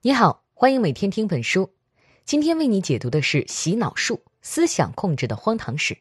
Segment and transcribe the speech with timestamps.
[0.00, 1.72] 你好，欢迎每天听本书。
[2.24, 5.94] 今天为你解读的是《洗脑术：思想控制的荒唐史》。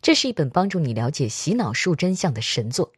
[0.00, 2.92] 这是一本帮助你了解洗脑术真相的神作，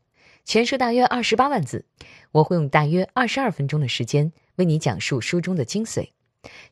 [0.45, 1.87] 全书大约二十八万字。
[2.33, 6.11] 我会用大约二十二分钟的时间为你讲述书中的精髓。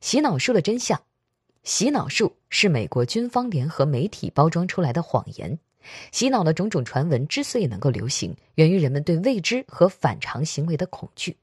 [0.02, 1.02] 洗脑术的真相：
[1.62, 5.58] 洗脑术是美国军方联合媒体包装出来的谎言。
[6.12, 11.34] 洗脑的种种传闻之所以能够流行，源于人们对未知和反常行为的恐惧。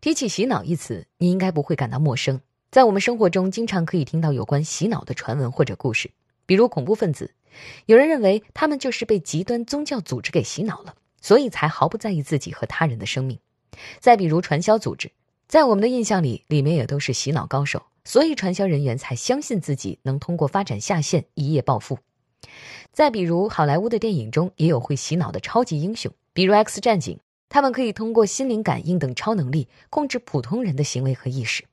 [0.00, 2.40] 提起“洗脑”一词，你应该不会感到陌生。
[2.70, 6.10] 在我们生活中，经常可以听到有关洗脑的传闻或者故事，
[6.46, 7.34] 比如恐怖分子，
[7.86, 13.38] 有人认为他们就是被极端宗教组织给洗脑了，所以才毫不在意自己和他人的生命。
[14.00, 15.10] 再比如传销组织，
[15.46, 21.98] 在我们的印象里，里面也都是洗脑高手，所以传销人员才相信自己能通过发展下线一夜暴富。
[22.92, 27.18] 再比如好莱坞的电影中也有会洗脑的超级英雄，比如 X 战警。
[27.48, 31.64] 他们可以通过心灵感应等超能力控制普通人的行为和意识。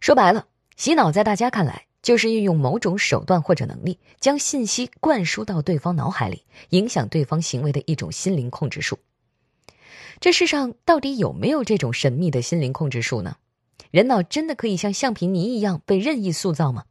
[0.00, 8.98] 说白了，洗脑在大家看来就是运用某种手段或者能力，将信息灌输到对方脑海里，影响对方行为的一种心灵控制术。
[10.20, 13.36] 这世上到底有没有这种神秘的心灵控制术呢？
[13.90, 16.84] 人脑真的可以像橡皮泥一样被任意塑造吗？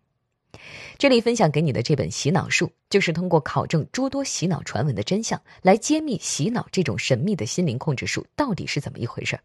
[0.97, 9.39] 这里分享给你的这本洗脑术，就是通过考证诸多洗脑传闻的真相，来揭秘洗脑这种神秘的心灵控制术到底是怎么一回事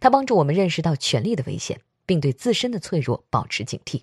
[0.00, 4.02] 它帮助我们认识到权力的危险，并对自身的脆弱保持警惕。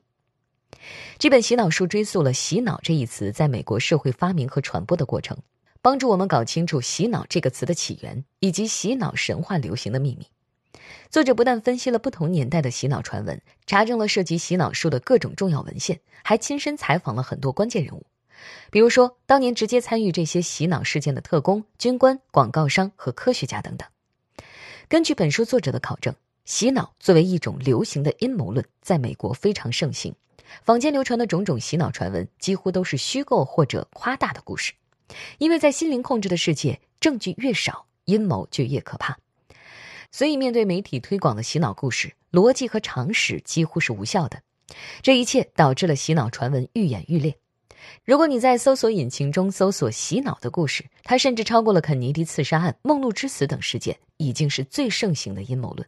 [1.17, 5.37] 这本洗脑术追溯了“洗脑”这一词在美国社会发明和传播的过程，
[5.81, 10.27] 帮助我们搞清楚“洗脑”这个词的起源以及洗脑神话流行的秘密。
[11.09, 18.05] 作者不但分析了不同年代的洗脑传闻，查证了涉及洗脑术的各种重要文献，还亲身采访了很多关键人物，
[18.69, 23.87] 比如说当年直接参与这些洗脑事件的特工、军官、广告商和科学家等等。
[24.87, 26.13] 根据本书作者的考证，
[26.43, 30.13] 洗脑作为一种流行的阴谋论，在美国非常盛行。
[30.63, 34.73] 坊间流传的种种洗脑传闻，几乎都是虚构或者夸大的故事，
[35.39, 39.17] 因为在心灵控制的世界，证据越少，阴谋就越可怕。
[40.15, 44.41] 所以，面对媒体推广的洗脑故事，逻辑和常识几乎是无效的。
[45.01, 47.35] 这一切导致了洗脑传闻愈演愈烈。
[48.05, 55.85] 如果你在搜索引擎中搜索“洗脑”的故事，它甚至超过了肯尼迪刺杀案、梦露之死等事件，已经是最盛行的阴谋论。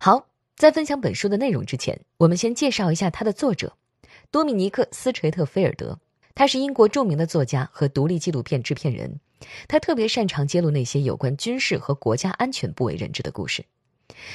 [0.00, 0.26] 好，
[0.56, 3.76] 在分享本书的内容之前，我们先介绍一下它的作者——
[4.32, 5.96] 多米尼克·斯垂特菲尔德。
[6.34, 9.20] 他是英国著名的作家和独立纪录片制片人。
[9.68, 13.64] 他特别擅长揭露那些有关军事和国家安全不为人知的故事。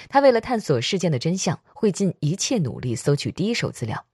[0.10, 4.06] 他为了探索事件的真相，会尽一切努力搜取第一手资料。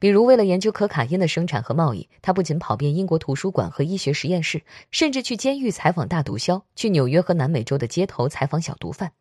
[0.00, 9.12] 比如，为了研究可卡因的生产和贸易，他不仅跑遍英国图书馆和医学实验室，甚至去监狱采访大毒枭，去纽约和南美洲的街头采访小毒贩。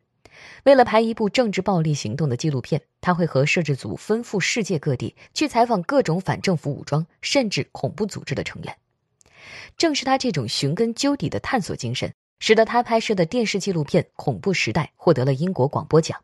[0.66, 8.76] 为了拍一部政治暴力行动的纪录片，他会和摄制组奔赴世界各地，去采访各种反政府武装甚至恐怖组织的成员。
[9.78, 16.24] 正是他这种寻根究底的探索精神，使得他拍摄的电视纪录片《恐怖时代》获得了英国广播奖。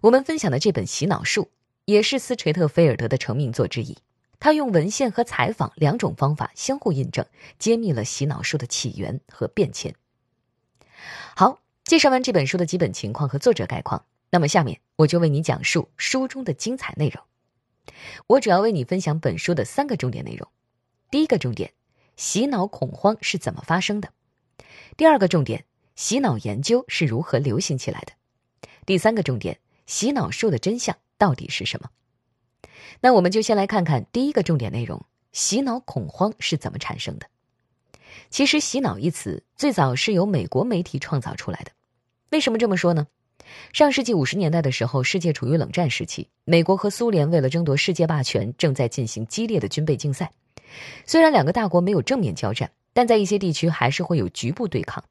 [0.00, 1.44] 我们分享的这本《洗脑术》
[1.84, 3.96] 也是斯垂特菲尔德的成名作之一。
[4.40, 7.24] 他用文献和采访两种方法相互印证，
[7.60, 9.94] 揭秘了洗脑术的起源和变迁。
[11.36, 17.22] 好，介绍完这本书的基本情况和作者概况，那么下面我就为你讲述书中的精彩内容。
[18.26, 20.48] 我主要为你分享本书的三个重点内容。
[21.08, 21.72] 第一个重点。
[22.22, 24.08] 洗脑恐慌是怎么发生的？
[24.96, 25.64] 第二个重点，
[25.96, 28.12] 洗脑研究是如何流行起来的？
[28.86, 31.90] 第三个重点，洗脑术的真相到底是什么？
[33.00, 37.26] 那我们就先来看看第一个重点内容：洗脑恐慌是怎么产生的？
[38.30, 41.72] 其实“洗脑”一词最早是由美国媒体创造出来的。
[42.30, 43.08] 为什么这么说呢？
[43.72, 50.30] 上世纪五十年代的时候，世界处于冷战时期，美国和苏联为了争夺世界霸权，正在进行激烈的军备竞赛。
[51.04, 55.04] 虽然两个大国没有正面交战，但在一些地区还是会有局部对抗。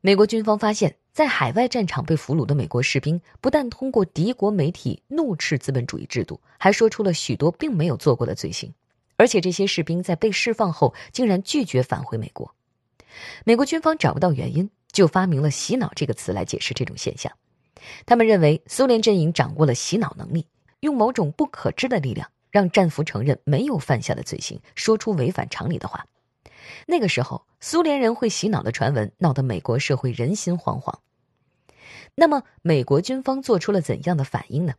[0.00, 8.72] 美国军方发现，在海外战场被俘虏的美国士兵，不但通过敌国媒体怒斥资本主义制度，还说出了许多并没有做过的罪行。
[9.16, 12.52] 而且这些士兵在被释放后，竟然拒绝返回美国。
[13.44, 17.32] 美国军方找不到原因，就发明了“洗脑”这个词来解释这种现象。
[18.04, 20.46] 他们认为，苏联阵营掌握了洗脑能力，
[20.80, 22.28] 用某种不可知的力量。
[22.52, 26.06] 让战俘承认没有犯下的罪行，说出违反常理的话。
[26.86, 30.94] 那个时候，苏联人会洗脑的传闻闹得美国社会人心惶惶。
[32.14, 34.74] 那么，美国军方做出了怎样的反应呢？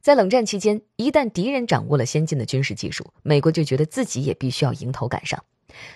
[0.00, 5.44] 在冷战期间，一旦敌人掌握了先进的军事技术，美国就觉得自己也必须要迎头赶上。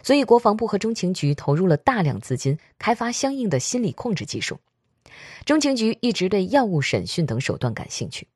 [0.02, 4.58] 所以，国防部和中情局投入了大量资金，开发相应的心理控制技术。
[5.44, 8.28] 中情局一直对药物审讯等手段感兴趣。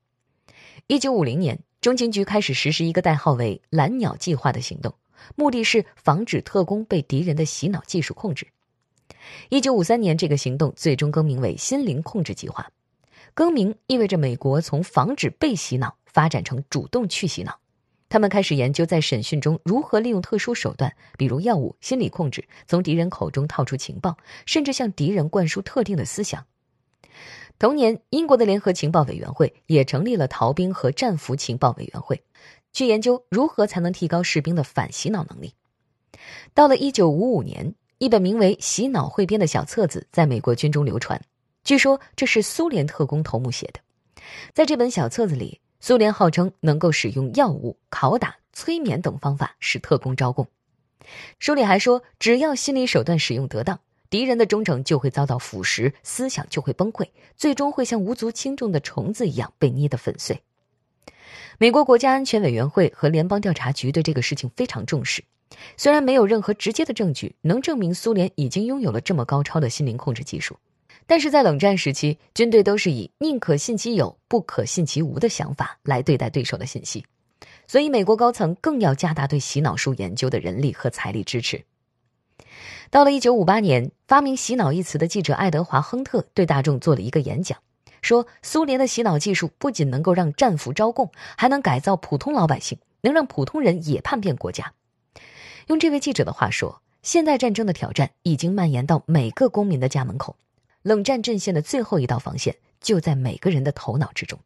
[0.87, 4.93] 一九五零年，中情局开始实施一个代号为“蓝鸟计划”的行动，
[5.37, 8.49] 目的是防止特工被敌人的洗脑技术控制。
[9.51, 12.69] 一九五三年，这个行动最终更名为“心灵控制计划”。
[13.35, 17.57] 更名意味着美国从防止被洗脑发展成主动去洗脑。
[18.09, 26.45] 他们开始研究在审讯中如何利用特殊手段，比如药物、心理控制，从敌人口中套出情报，甚至向敌人灌输特定的思想。
[27.59, 32.23] 同年，英国的联合情报委员会也成立了逃兵和战俘情报委员会，
[32.73, 35.55] 去研究如何才能提高士兵的反洗脑能力。
[36.55, 41.21] 到了一九五五年，一本名为《洗脑汇编》的小册子在美国军中流传，
[41.65, 43.81] 据说这是苏联特工头目写的。
[44.53, 45.61] 在这本小册子里。
[45.79, 50.49] 苏联号称能够使用药物、拷打、催眠等方法使特工招供。
[51.39, 60.41] 书里还说，只要心理手段使用得当，敌人的忠诚就会遭到腐蚀，思想就会崩溃，最终会像无足轻重的虫子一样被捏得粉碎。
[61.59, 65.25] 美国国家安全委员会和联邦调查局对这个事情非常重视，
[65.77, 70.57] 虽然没有任何直接的证据能证明苏联已经拥有了这么高超的心灵控制技术。
[71.09, 77.05] 但是在冷战时期，军队都是以宁可信其有，不可信其无的想法来对待对手的信息，
[77.69, 81.63] 所以美国高层更要加大对洗脑术研究的人力和财力支持。
[82.91, 87.59] 到了1958年，发明“洗脑”一词的记者爱德华·亨特对大众做了一个演讲，
[88.03, 94.73] 说苏联的洗脑技术不仅能够让战俘招供，还能改造普通老百姓，能让普通人也叛变国家。
[95.67, 100.37] 用这位记者的话说，现代战争的挑战已经蔓延到每个公民的家门口。
[100.83, 104.39] 冷战阵线的最后一道防线就在每个人的头脑之中。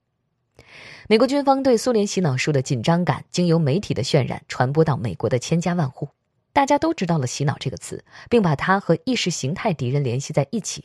[1.06, 6.08] 美国军方对苏联洗脑术的紧张感，经由媒体的渲染传播到美国的千家万户，
[6.52, 10.84] 大家都知道了“洗脑”这个词，并把它和意识形态敌人联系在一起，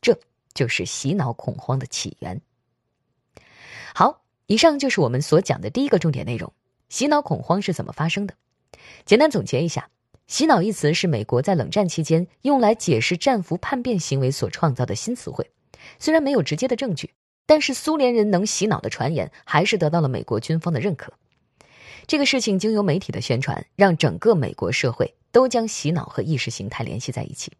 [0.00, 0.18] 这
[0.54, 2.40] 就是洗脑恐慌的起源。
[3.94, 6.52] 好，以上就是我们所讲的第一个重点内容：
[6.88, 8.34] 洗脑恐慌是怎么发生的？
[9.04, 9.88] 简单总结一下。
[10.26, 15.50] 洗脑一词是美国在冷战期间用来解释战俘叛变行为所创造的新词汇，
[15.98, 17.12] 虽然没有直接的证据，
[17.44, 21.12] 但是苏联人能洗脑的传言还是得到了美国军方的认可。
[22.06, 27.52] 这个事情经由媒体的宣传，让整个美国社会都将洗脑和意识形态联系在一起。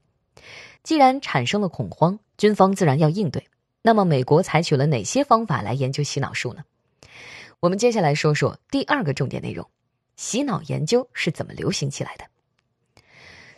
[0.83, 3.49] 既然产生了恐慌，军方自然要应对。
[3.81, 6.65] 那么，美国采取了哪些方法来研究洗脑术呢？
[7.61, 9.69] 我们接下来说说第二个重点内容：
[10.17, 12.25] 洗脑研究是怎么流行起来的。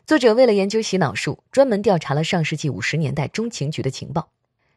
[0.07, 4.31] 作者为了研究洗脑术，专门调查了上世纪五十年代中情局的情报。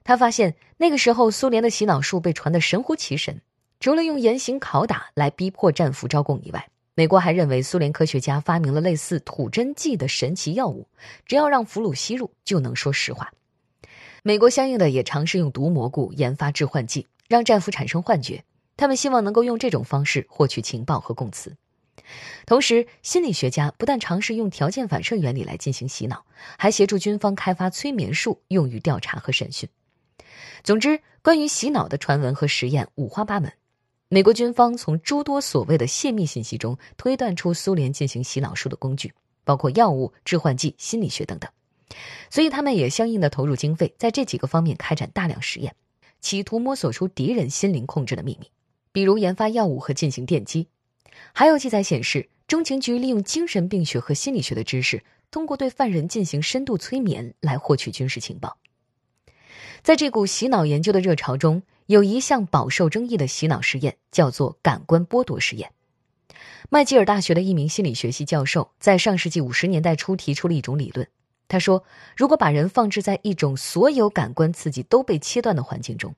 [0.03, 3.41] 他发现，那个时候苏联的洗脑术被传得神乎其神。
[3.79, 10.85] 除了用严刑拷打来逼迫战俘招供以外，美国还认为苏联科学家发明了类似吐真剂的神奇药物，
[11.25, 13.31] 只要让俘虏吸入，就能说实话。
[14.21, 18.43] 美国相应的也尝试用毒蘑菇研发致幻剂，让战俘产生幻觉。
[18.75, 21.55] 他们希望能够用这种方式获取情报和供词。
[22.45, 26.25] 同时，心理学家不但尝试用条件反射原理来进行洗脑，
[26.57, 29.69] 还协助军方开发催眠术，用于调查和审讯。
[30.65, 33.53] 总之，关于洗脑的传闻和实验五花八门。
[34.11, 39.13] 美国军方从诸多所谓的泄密信息中推断出苏联进行洗脑术的工具，
[39.43, 41.47] 包括药物、致幻剂、心理学等等。
[42.31, 45.75] 所以，他们也相应的投入经费，在这几个方面开展大量实验，
[46.21, 48.49] 企图摸索出敌人心灵控制的秘密，
[48.91, 50.67] 比如研发药物和进行电击。
[51.31, 58.57] 还有记载显示，中情局利用精神病学和心理学的知识，通过对犯人进行深度催眠来获取军事情报。
[59.83, 65.71] 在这股洗脑研究的热潮中，有一项饱受争议的洗脑实验，叫做感官剥夺实验。
[66.69, 71.07] 麦吉尔大学的一名心理学系教授在上世纪五十年代初提出了一种理论。
[71.47, 71.83] 他说，
[72.15, 76.13] 如果把人放置在一种所有感官刺激都被切断的环境中，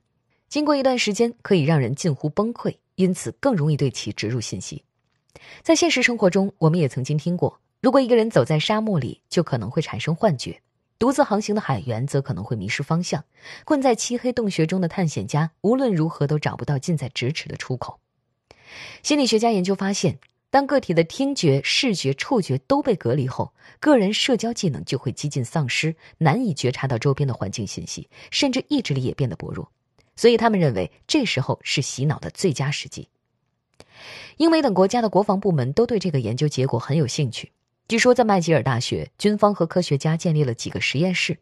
[0.46, 4.84] 经过一段时间，可以让人近乎崩溃，因此更容易对其植入信息。
[5.62, 10.52] 在现实生活中，我们也曾经听过：如果一个人走在沙漠里，就可能会产生幻觉；
[11.02, 13.22] 独自航行的海员则可能会迷失方向；
[13.64, 17.98] 困在漆黑洞穴中的探险家，无论如何都找不到近在咫尺的出口。
[19.02, 29.72] 心理学家研究发现，当个体的听觉、视觉、触觉都被隔离后，个人社交技能就会几近丧失，难以觉察到周边的环境信息，甚至意志力也变得薄弱。
[30.14, 33.08] 所以，他们认为这时候是洗脑的最佳时机。
[34.36, 37.50] 英美等国家的国防部门都对这个研究结果很有兴趣。
[37.92, 41.36] 据说，在麦吉尔大学，军方和科学家建立了几个实验室，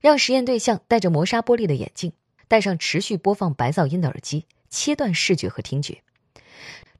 [0.00, 2.12] 让实验对象戴着磨砂玻璃的眼镜，
[2.46, 6.04] 戴上持续播放白噪音的耳机，切断视觉和听觉。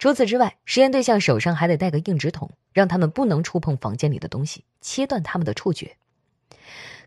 [0.01, 5.97] 除此之外，实验对象手上还得带个硬纸筒，让他们不能触碰房间里的东西，切断他们的触觉。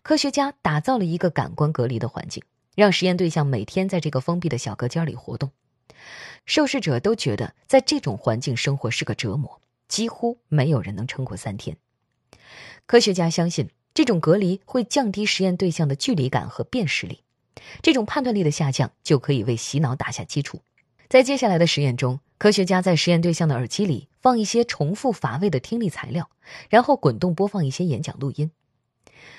[0.02, 2.42] 科学家打造了一个感官隔离的环境，
[2.78, 5.52] 让实验对象每天在这个封闭的小隔间里活动。
[6.46, 11.76] 受试者都觉得在这种环境生活是个折磨，几乎没有人能撑过三天。
[12.90, 17.22] 科学家相信，这种隔离会降低实验对象的距离感和辨识力，
[17.84, 20.60] 这种判断力的下降就可以为洗脑打下基础。
[21.08, 26.32] 在接下来的实验中，科学家在实验对象的耳机里放一些重复乏味的听力材料，
[26.68, 28.50] 然后滚动播放一些演讲录音。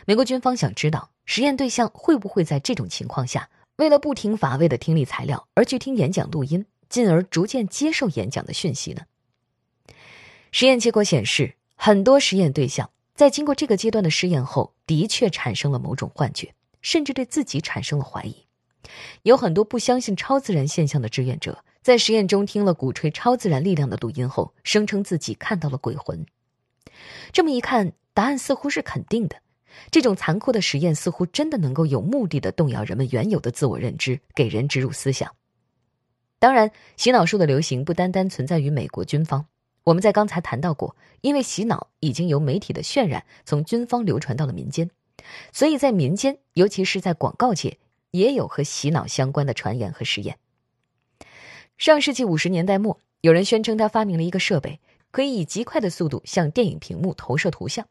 [0.07, 6.64] 美国军方想知道实验对象会不会在这种情况下，为了不听乏味的听力材料而去听演讲录音。
[6.88, 9.02] 进而逐渐接受演讲的讯息呢？
[10.52, 18.34] 实验结果显示，很多实验对象在经过这个阶段的试验后，的确产生了某种幻觉，甚至对自己产生了怀疑。
[19.24, 26.24] 有很多不相信超自然现象的志愿者，在实验中听了鼓吹超自然力量的录音后，声称自己看到了鬼魂。
[27.30, 29.36] 这么一看，答案似乎是肯定的。
[29.90, 35.30] 这种残酷的实验似乎真的能够有目的的动摇人们原有的自我认知，给人植入思想。
[36.38, 39.44] 当然，洗脑术的流行不单单存在于美国军方。
[39.84, 44.90] 我们在刚才谈到过，因为洗脑已经由媒体的渲染从军方流传到了民间，
[45.52, 47.78] 所以在民间，尤其是在广告界，
[48.10, 50.38] 也有和洗脑相关的传言和实验。
[51.78, 57.88] 上世纪五十年代末，有人宣称他发明了一个设备，可以以极快的速度向电影屏幕投射图像，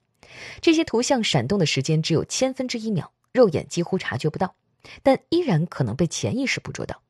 [0.61, 4.53] 这些图像闪动的时间只有千分之一秒，肉眼几乎察觉不到，
[5.01, 7.01] 但依然可能被潜意识捕捉到。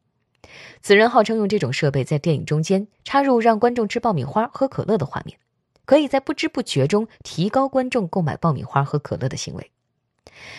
[0.81, 5.37] 此人号称用这种设备在电影中间插入让观众吃爆米花、喝可乐的画面，
[5.85, 9.71] 可以在不知不觉中提高观众购买爆米花和可乐的行为。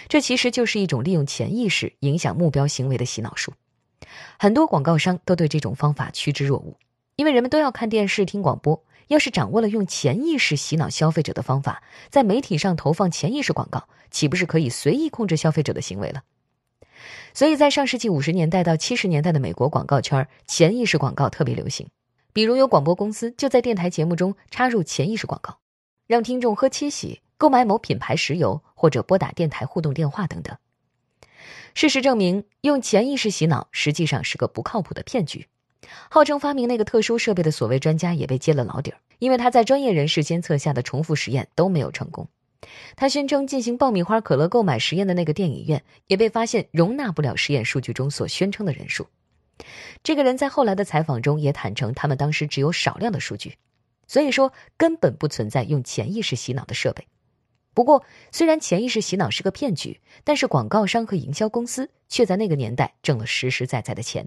[0.09, 3.53] 这其实就是一种利用潜意识影响目标行为的洗脑术。
[4.39, 6.77] 很多广告商都对这种方法趋之若鹜，
[7.17, 8.83] 因为人们都要看电视、听广播。
[9.09, 16.23] 要是掌握了用潜意识洗脑消费者的方法，在媒体上投放潜意识广告，岂不是可以随意控制消费者的行为了？
[17.33, 21.89] 所以在上世纪五十年代到七十年代的美国广告圈，潜意识广告特别流行。
[22.33, 25.59] 比如有广播公司就在电台节目中插入潜意识广告，
[26.07, 30.57] 让听众喝七喜、购买某品牌石油或者拨打电台互动电话等等。
[31.75, 35.47] 事实证明，用潜意识洗脑实际上是个不靠谱的骗局。
[36.09, 42.29] 号称发明那个特殊设备的所谓专家也被揭了老底儿，因为他在专业人士监测下的重复实验都没有成功。
[42.97, 49.07] 他宣称进行爆米花、可乐购买实验的那个电影院也被发现容纳不了实验数据中所宣称的人数。
[50.03, 53.57] 这个人在后来的采访中也坦诚，他们当时只有少量的数据，
[54.07, 57.07] 所以说根本不存在用潜意识洗脑的设备。
[57.73, 64.27] 不过，虽然潜意识洗脑是个骗局，但是广告商和营销公司却在那个年代挣了实实在在的钱。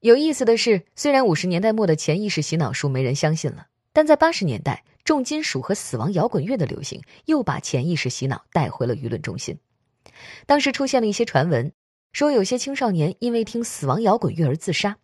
[0.00, 4.84] 有意思的是，虽然五十年代末的潜意识洗脑术没人相信了，但在八十年代。
[5.02, 9.58] 重金属和死亡摇滚乐的流行，又把潜意识洗脑带回了舆论中心。
[10.46, 11.72] 当时出现了一些传闻，
[12.12, 14.98] 说有些青少年因为听死亡摇滚乐而自杀。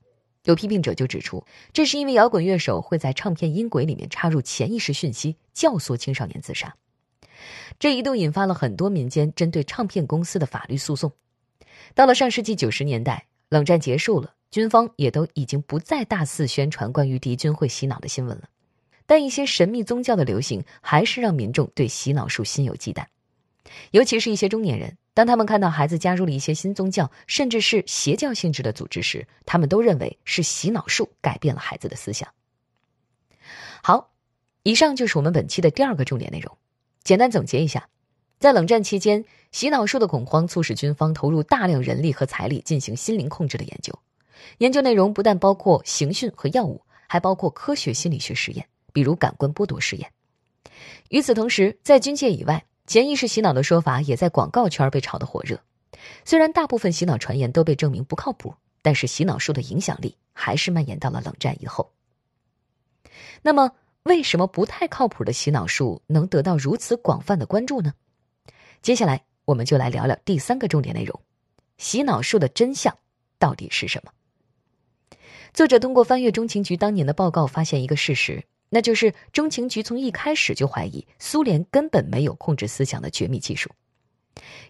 [0.44, 6.76] 有批评者就指出，这是因为摇滚乐手会在唱片音轨里面插入潜意识讯息，教唆青少年自杀。
[7.80, 11.10] 这一度引发了很多民间针对唱片公司的法律诉讼。
[11.96, 18.44] 到了上世纪九十年代，冷战结束了，军方也都已经不再大肆宣传关于敌军会洗脑的新闻了。
[19.06, 23.04] 但一些神秘宗教的流行还是让民众对洗脑术心有忌惮，
[23.92, 32.28] 尤其是一些中年人，当他们看到孩子加入了一些新宗教，甚至是邪教性质的组织时，他们都认为是洗脑术改变了孩子的思想。
[33.82, 34.10] 好，
[34.64, 36.56] 以上就是我们本期的第二个重点内容。
[37.04, 37.88] 简单总结一下，
[38.40, 43.96] 在冷战期间，洗脑术的恐慌促使军方投入大量人力和财力进行心灵控制的研究，
[44.58, 48.66] 研究内容不但包括刑讯和药物，还包括科学心理学实验。
[48.96, 50.10] 比如感官剥夺实验。
[51.10, 55.60] 与此同时，在军界以外，潜意识洗脑的说法也在广告圈被炒得火热。
[56.24, 61.92] 虽然大部分洗脑传言都被证明不靠谱，但是洗脑术的影响力还是蔓延到了冷战以后。
[63.42, 63.72] 那么，
[64.04, 67.92] 为什么不太靠谱的洗脑术能得到如此广泛的关注呢？
[68.80, 71.20] 接下来，我们就来聊聊第三个重点内容：
[71.76, 72.96] 洗脑术的真相
[73.38, 74.10] 到底是什么？
[75.52, 78.46] 作者通过翻阅中情局当年的报告，发现一个事实。
[78.68, 83.70] 那就是中情局从一开始就怀疑苏联根本没有控制思想的绝密技术。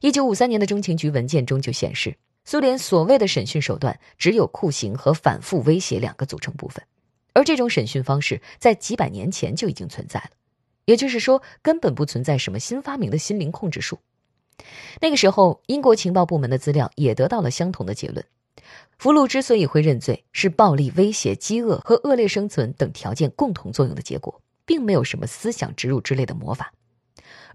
[0.01, 6.85] 一九五三年的中情局文件中就显示，苏联所谓的审讯手段只有酷刑和反复威胁两个组成部分，
[7.33, 10.31] 而这种审讯方式在几百年前就已经存在了，
[10.85, 13.99] 也就是说，根本不存在什么新发明的心灵控制术。
[15.01, 18.25] 那个时候，英国情报部门的资料也得到了相同的结论。
[18.99, 26.73] 俘虏之所以会认罪，是暴力、威胁、饥饿和恶劣生存等条件共同作用的结果，并没有什么思想植入之类的魔法。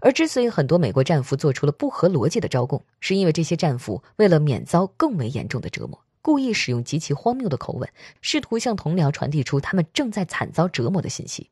[0.00, 7.88] 而之所以很多美国战俘做出了不合逻辑的招供，是因为这些战俘为了免遭更为严重的折磨，故意使用极其荒谬的口吻，
[8.20, 11.50] 试图向同僚传递出他们正在惨遭折磨的信息。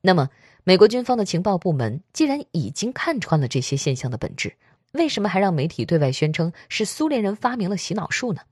[0.00, 0.30] 那么，
[0.64, 4.54] 美国军方的情报部门既然已经看穿了这些现象的本质，
[4.92, 8.42] 为什么还让媒体对外宣称是苏联人发明了洗脑术呢？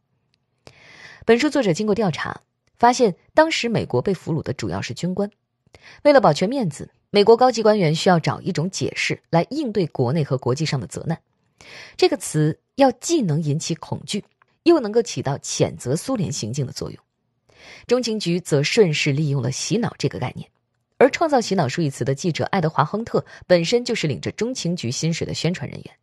[1.26, 2.42] 本书作者经过调查，
[2.76, 5.30] 发现当时美国被俘虏的主要是军官，
[6.02, 6.90] 为了保全面子。
[7.10, 11.16] 美国高级官员需要找一种解释来应对国内和国际上的责难，
[11.96, 14.24] 这个词要既能引起恐惧，
[14.64, 16.98] 又能够起到谴责苏联行径的作用。
[17.86, 20.50] 中情局则顺势利用了“洗脑”这个概念，
[20.98, 25.94] 而创造“洗脑术”一词的记者爱德华·亨特本身就是领着中情局薪水的宣传人员。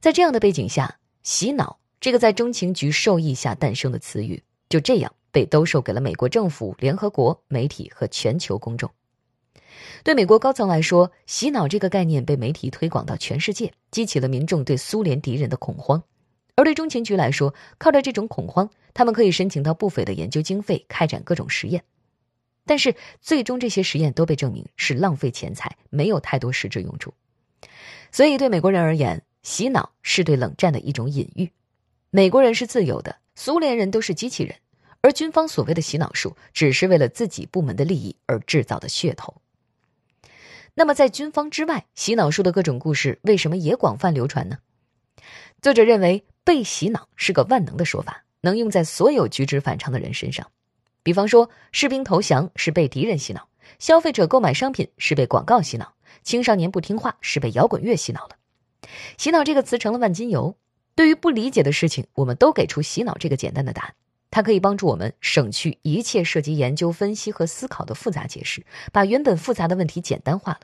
[0.00, 8.90] 在这样的背景下，“洗脑”这个在中情局授意下诞生的词语，就这样被兜售给了美国政府、联合国、媒体和全球公众。
[10.04, 16.00] 对美国高层来说，洗脑这个概念被媒体推广到全世界，激起了民众对苏联敌人的恐慌；
[16.54, 21.82] 而对中情局来说，靠着这种恐慌，他们可以申请到不菲的研究经费，开展各种实验。
[22.64, 27.12] 但是，最终这些实验都被证明是浪费钱财，没有太多实质用处。
[28.12, 31.50] 所以，对美国人而言，洗脑是对冷战的一种隐喻。
[32.10, 34.56] 美国人是自由的，苏联人都是机器人，
[35.02, 39.42] 而军方所谓的洗脑术，只是为了自己部门的利益而制造的噱头。
[40.72, 44.56] 那么，在军方之外，洗脑术的各种故事为什么也广泛流传呢？
[45.60, 50.50] 作者认为，被洗脑是个万能的说法，能用在所有举止反常的人身上。
[51.02, 58.36] 比方说，士兵投降是被敌人洗脑，消费者购买商品是被广告洗脑，青少年不听话是被摇滚乐洗脑了。
[59.18, 60.56] 洗脑这个词成了万金油。
[60.98, 63.94] 对于不理解的事情，我们都给出洗脑这个简单的答案，
[64.32, 70.62] 它可以帮助我们省去一切涉及研究、分析和思考的复杂解释，把原本复杂的问题简单化了。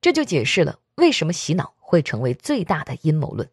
[0.00, 3.48] 这就解释了为什么洗脑会成为最大的阴谋论。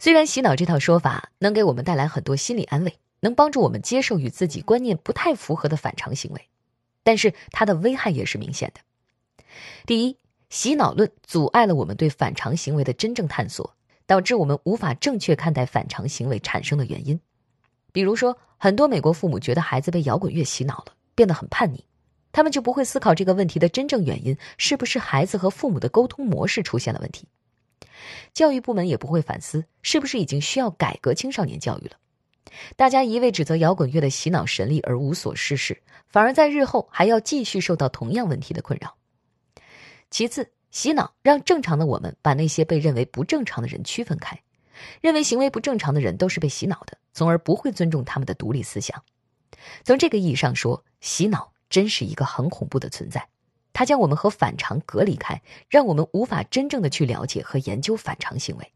[0.00, 6.48] 虽然洗脑这套说法能给我们带来很多心理安慰，能帮助我们接受与自己观念不太符合的反常行为，
[7.04, 8.80] 但是它的危害也是明显的。
[9.86, 10.16] 第一，
[10.50, 13.76] 洗脑论阻碍了我们对反常行为的真正探索，
[14.08, 17.20] 导致我们无法正确看待反常行为产生的原因。
[17.92, 21.84] 比如说，很多美国父母觉得孩子被摇滚乐洗脑了，变得很叛逆。
[22.32, 27.28] 他们就不会思考这个问题的真正原因是不是孩子和父母的沟通模式出现了问题，
[28.32, 31.96] 教育部门也不会反思是不是已经需要改革青少年教育了。
[32.76, 38.94] 大家一味指责摇滚乐的洗脑神力而无所事事，反而在日后还要继续受到同样问题的困扰。
[40.10, 44.42] 其次，洗脑让正常的我们把那些被认为不正常的人区分开，
[45.00, 49.02] 认为行为不正常的人都是被洗脑的，从而不会尊重他们的独立思想。
[49.84, 51.52] 从这个意义上说，洗脑。
[51.70, 53.28] 真是一个很恐怖的存在，
[53.74, 58.72] 它将我们和反常隔离开，让我们无法真正的去了解和研究反常行为。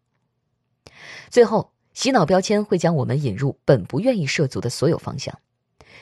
[1.31, 5.38] 最后，洗脑标签会将我们引入本不愿意涉足的所有方向。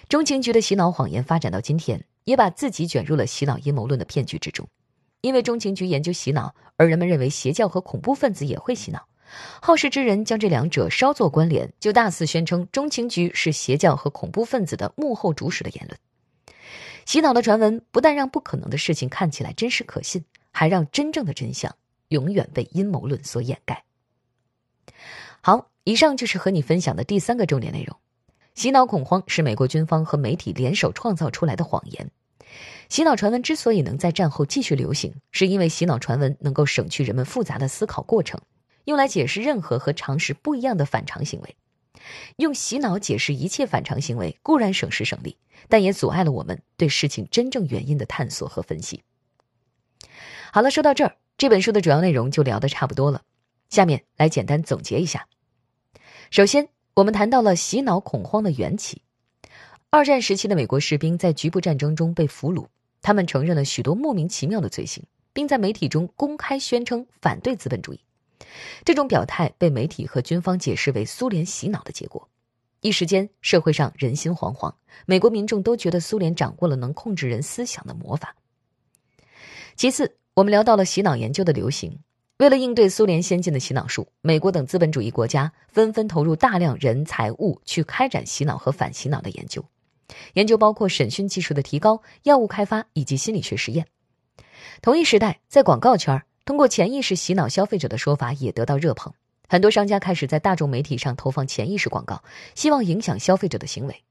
[0.09, 4.69] 中情局的洗脑谎言发展到今天，也把自己卷入了洗脑阴谋论的骗局之中。
[5.21, 9.07] 因为中情局研究洗脑，而人们认为邪教和恐怖分子也会洗脑，
[9.61, 15.99] 好事之人将这两者稍作关联，就大肆宣称中情局是邪教和恐怖分子的幕后主使的言论。
[17.07, 21.75] 洗脑的传闻不但让不可能的事情看起来真实可信，还让真正的真相
[22.09, 23.85] 永远被阴谋论所掩盖。
[25.41, 27.97] 好，以上就是和你分享的第三个重点内容：
[28.55, 32.11] 洗脑恐慌是美国军方和媒体联手创造出来的谎言。
[32.91, 38.41] 洗脑传闻之所以能在战后继续流行，是因为洗脑传闻能够省去人们复杂的思考过程，
[38.85, 41.57] 用来解释任何和常识不一样的反常行为。
[42.39, 45.37] 用洗脑解释一切反常行为固然省时省力，
[45.69, 49.05] 但也阻碍了我们对事情真正原因的探索和分析。
[50.53, 53.23] 好了，说到这儿，这本书的主要内容就聊得差不多了。
[53.69, 55.29] 下面来简单总结一下。
[56.33, 59.03] 首先，我们谈到了洗脑恐慌的缘起。
[59.91, 62.67] 二战时期的美国士兵在局部战争中被俘虏，
[63.03, 68.01] 他们承认了许多莫名其妙的罪行，并在媒体中公开宣称反对资本主义。
[68.85, 72.29] 这种表态被媒体和军方解释为苏联洗脑的结果，
[72.81, 74.75] 一时间社会上人心惶惶，
[75.07, 78.35] 美国民众都觉得苏联掌握了能控制人思想的魔法。
[79.77, 82.01] 其次，我们聊到了洗脑研究的流行，
[82.39, 89.65] 为了应对苏联先进的洗脑术，美国等资本主义国家纷纷投入大量人财物去开展洗脑和反洗脑的研究，
[90.35, 93.87] 研究包括审讯技术的提高、药物开发以及心理学实验。
[94.83, 99.13] 同一时代，在广告圈通过潜意识洗脑消费者的说法也得到热捧，
[99.49, 102.23] 很多商家开始在大众媒体上投放潜意识广告，
[102.55, 104.03] 希望影响消费者的行为。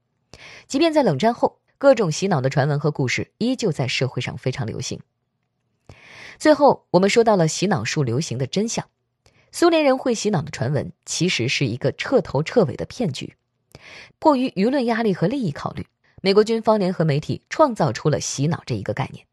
[0.66, 5.00] 即便在冷战后，各种洗脑的传闻和故事依旧在社会上非常流行。
[6.38, 8.88] 最后，我们说到了洗脑术流行的真相：
[9.52, 13.34] 苏联人会洗脑的传闻其实是一个彻头彻尾的骗局。
[14.18, 15.86] 迫于舆论压力和利益考虑，
[16.22, 19.26] 美国军方联合媒体创造出了洗脑这一个概念。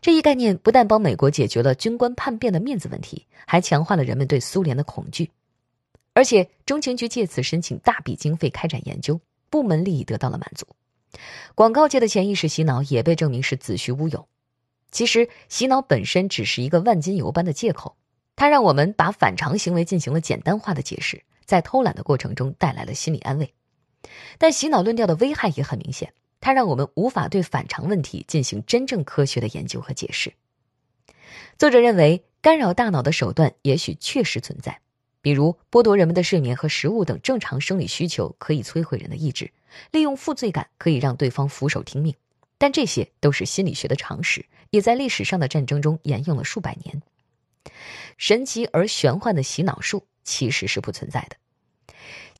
[0.00, 5.30] 这一概念不但帮美国解决了军官叛变的面子问题，还强化了人们对苏联的恐惧。
[6.12, 9.20] 而且，中情局借此申请大笔经费开展研究，
[9.50, 10.66] 部门利益得到了满足。
[11.54, 14.26] 广告界的潜意识洗脑也被证明是子虚乌有。
[14.90, 17.96] 其实，洗脑本身只是一个万金油般的借口，
[18.34, 23.52] 它让我们把反常行为进行了简单化的解释，在偷懒的过程中带来了心理安慰。
[24.38, 26.12] 但洗脑论调的危害也很明显。
[26.38, 30.32] 它让我们无法对反常问题进行真正科学的研究和解释。
[31.58, 34.80] 作者认为，干扰大脑的手段也许确实存在，
[35.22, 39.46] 比如剥夺人们的睡眠和食物等正常生理需求，可以摧毁人的意志；
[39.90, 42.14] 利用负罪感可以让对方俯首听命。
[42.58, 47.02] 但这些都是心理学的常识，也在历史上的战争中沿用了数百年。
[48.18, 51.36] 神奇而玄幻的洗脑术其实是不存在的。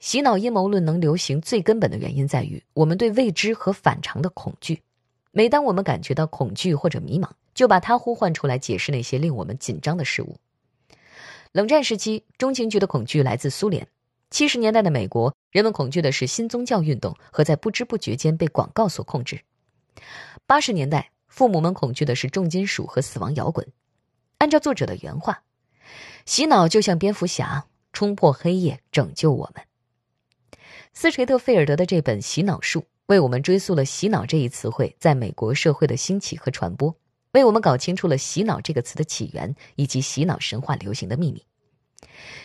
[0.01, 4.83] 洗脑阴谋论能流行最根本的原因在于我们对未知和反常的恐惧。
[5.33, 10.37] 每当我们感觉到恐惧或者迷茫，就把它呼唤出来解释那些令我们紧张的事物。
[11.53, 13.85] 冷战时期，中情局的恐惧来自苏联；
[14.31, 19.39] 七十年代的美国，人们恐惧的是新宗教运动和在不知不觉间被广告所控制；
[20.47, 23.67] 八十年代，父母们恐惧的是重金属和死亡摇滚。
[24.39, 25.43] 按照作者的原话，
[26.25, 27.67] 洗脑就像蝙蝠侠
[27.97, 29.65] 冲破黑夜，拯救我们。
[30.93, 36.95] 斯垂特·费尔德的这本《洗脑术》为我们追溯了“洗脑”这一词汇在美国社会的兴起和传播，
[37.33, 41.43] 为我们搞清楚了“洗脑”这个词的起源以及洗脑神话流行的秘密。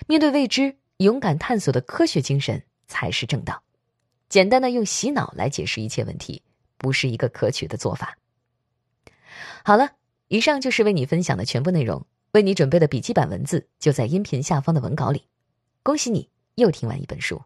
[0.07, 3.61] 面对未知，勇敢探索的科学精神才是正道。
[4.29, 6.41] 简单的用洗脑来解释一切问题，
[6.77, 8.17] 不是一个可取的做法。
[9.65, 9.89] 好了，
[10.29, 12.05] 以上就是为你分享的全部内容。
[12.31, 15.25] 为你准备的笔记版文字就在音频下方的文稿里。
[15.83, 17.41] 恭喜你又听完一本书。